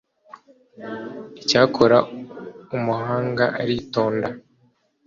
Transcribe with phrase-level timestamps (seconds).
[1.41, 1.97] icyakora
[2.75, 4.29] umuhanga aritonda